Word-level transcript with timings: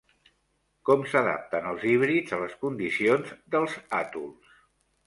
Com 0.89 1.03
s'adapten 1.11 1.69
els 1.73 1.85
híbrids 1.91 2.35
a 2.39 2.41
les 2.45 2.59
condicions 2.65 3.39
dels 3.57 3.79
atols? 4.03 4.61